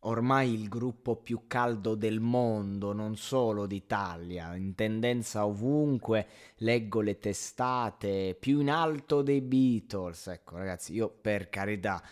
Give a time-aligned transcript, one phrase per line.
[0.00, 6.26] ormai il gruppo più caldo del mondo, non solo d'Italia, in tendenza ovunque,
[6.58, 10.28] leggo le testate, più in alto dei Beatles.
[10.28, 12.02] Ecco ragazzi, io per carità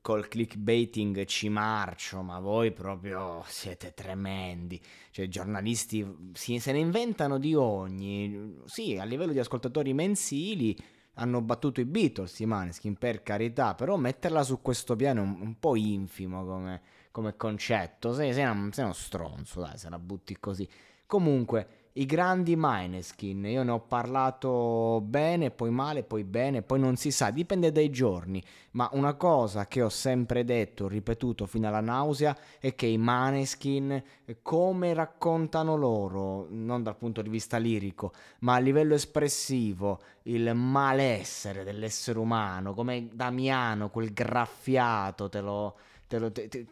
[0.00, 4.80] col clickbaiting ci marcio, ma voi proprio siete tremendi.
[5.10, 8.62] Cioè, i giornalisti si, se ne inventano di ogni.
[8.64, 10.76] Sì, a livello di ascoltatori mensili
[11.14, 15.40] hanno battuto i Beatles, i Maneskin, per carità, però metterla su questo piano è un,
[15.40, 16.80] un po' infimo come
[17.14, 18.12] come concetto.
[18.12, 20.68] Sei, sei, una, sei, uno stronzo, dai, se la butti così.
[21.06, 26.96] Comunque, i grandi Mineskin, io ne ho parlato bene, poi male, poi bene, poi non
[26.96, 28.42] si sa, dipende dai giorni.
[28.72, 34.02] Ma una cosa che ho sempre detto, ripetuto fino alla nausea, è che i Maneskin,
[34.42, 41.62] come raccontano loro, non dal punto di vista lirico, ma a livello espressivo, il malessere
[41.62, 45.76] dell'essere umano, come Damiano, quel graffiato, te lo
[46.14, 46.66] te lo, te, te,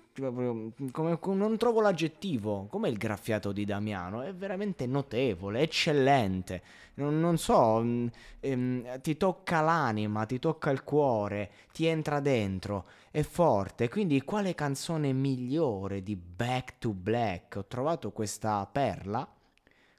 [0.93, 2.67] come, non trovo l'aggettivo.
[2.71, 4.23] Come il graffiato di Damiano?
[4.23, 6.63] È veramente notevole, eccellente.
[6.95, 8.07] Non, non so, mm,
[8.41, 13.89] ehm, ti tocca l'anima, ti tocca il cuore, ti entra dentro, è forte.
[13.89, 17.57] Quindi, quale canzone migliore di Back to Black?
[17.57, 19.29] Ho trovato questa perla,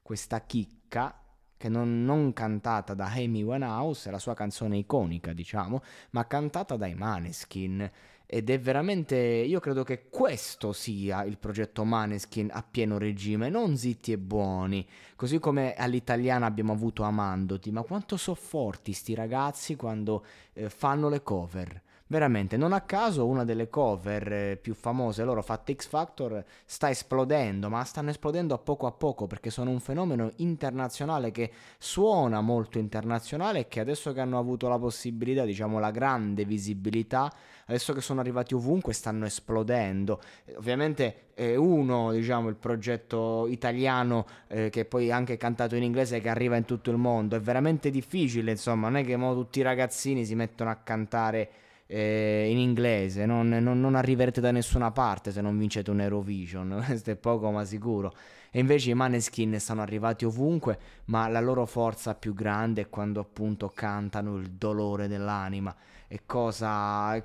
[0.01, 1.17] questa chicca
[1.57, 6.93] che non, non, cantata da Amy Winehouse, la sua canzone iconica, diciamo, ma cantata dai
[6.93, 7.89] Maneskin
[8.33, 13.77] ed è veramente, io credo che questo sia il progetto Maneskin a pieno regime, non
[13.77, 14.83] zitti e buoni,
[15.15, 21.09] così come all'italiana abbiamo avuto Amandoti, ma quanto sono forti sti ragazzi quando eh, fanno
[21.09, 21.79] le cover.
[22.05, 26.89] Veramente, non a caso una delle cover eh, più famose loro fatte X Factor sta
[26.89, 32.41] esplodendo, ma stanno esplodendo a poco a poco perché sono un fenomeno internazionale che suona
[32.41, 37.33] molto internazionale e che adesso che hanno avuto la possibilità, diciamo la grande visibilità,
[37.67, 40.21] adesso che sono arrivati ovunque stanno esplodendo.
[40.57, 46.29] Ovviamente è uno, diciamo, il progetto italiano eh, che poi anche cantato in inglese che
[46.29, 47.37] arriva in tutto il mondo.
[47.37, 51.49] È veramente difficile, insomma, non è che tutti i ragazzini si mettono a cantare
[51.85, 56.81] eh, in inglese, non, non, non, arriverete da nessuna parte se non vincete un Eurovision,
[56.85, 58.13] questo è poco ma sicuro.
[58.51, 63.19] E invece i Maneskin sono arrivati ovunque, ma la loro forza più grande è quando
[63.19, 65.75] appunto cantano il dolore dell'anima.
[66.07, 67.19] E cosa...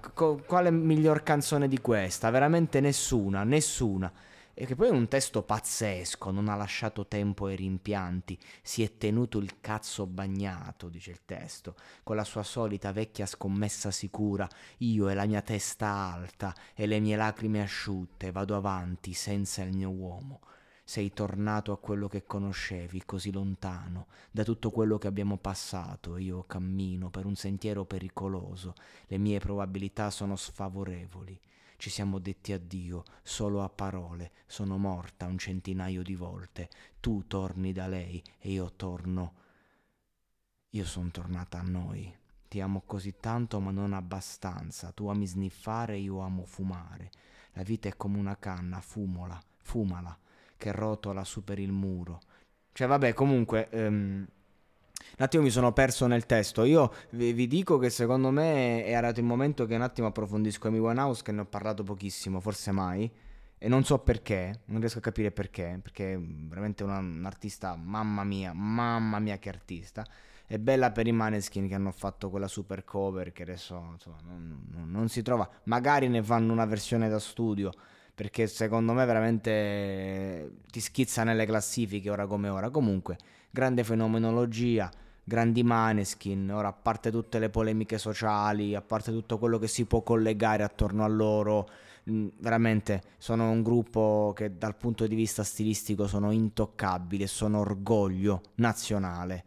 [0.46, 2.30] quale miglior canzone di questa?
[2.30, 4.10] Veramente nessuna, nessuna
[4.60, 8.96] e che poi è un testo pazzesco, non ha lasciato tempo ai rimpianti, si è
[8.96, 14.48] tenuto il cazzo bagnato, dice il testo, con la sua solita vecchia scommessa sicura,
[14.78, 19.76] io e la mia testa alta e le mie lacrime asciutte vado avanti senza il
[19.76, 20.40] mio uomo.
[20.82, 26.42] Sei tornato a quello che conoscevi, così lontano, da tutto quello che abbiamo passato, io
[26.42, 28.74] cammino per un sentiero pericoloso,
[29.06, 31.40] le mie probabilità sono sfavorevoli.
[31.80, 34.32] Ci siamo detti addio solo a parole.
[34.46, 36.68] Sono morta un centinaio di volte.
[36.98, 39.34] Tu torni da lei e io torno.
[40.70, 42.12] Io sono tornata a noi.
[42.48, 44.90] Ti amo così tanto ma non abbastanza.
[44.90, 47.12] Tu ami sniffare, io amo fumare.
[47.52, 50.18] La vita è come una canna, fumola, fumala,
[50.56, 52.18] che rotola su per il muro.
[52.72, 53.68] Cioè vabbè, comunque...
[53.70, 54.26] Um,
[55.18, 56.64] un attimo mi sono perso nel testo.
[56.64, 60.68] Io vi, vi, dico che secondo me è arrivato il momento che un attimo approfondisco
[60.68, 63.10] Amy Winehouse, che ne ho parlato pochissimo, forse mai.
[63.60, 67.74] E non so perché, non riesco a capire perché, perché è veramente una, un artista,
[67.74, 70.06] mamma mia, mamma mia che artista.
[70.46, 74.66] È bella per i Maneskin che hanno fatto quella super cover che adesso insomma, non,
[74.70, 75.48] non, non si trova.
[75.64, 77.72] Magari ne fanno una versione da studio,
[78.18, 82.68] perché secondo me veramente ti schizza nelle classifiche ora come ora.
[82.68, 83.16] Comunque,
[83.48, 84.90] grande fenomenologia
[85.22, 89.84] grandi maneskin, ora a parte tutte le polemiche sociali, a parte tutto quello che si
[89.84, 91.68] può collegare attorno a loro,
[92.10, 97.60] mm, veramente sono un gruppo che dal punto di vista stilistico sono intoccabili e sono
[97.60, 99.44] orgoglio nazionale.